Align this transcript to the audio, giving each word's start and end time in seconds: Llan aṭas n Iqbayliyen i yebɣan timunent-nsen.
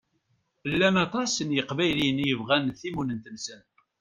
Llan 0.71 0.95
aṭas 1.05 1.33
n 1.41 1.49
Iqbayliyen 1.61 2.23
i 2.23 2.27
yebɣan 2.29 2.65
timunent-nsen. 2.79 3.61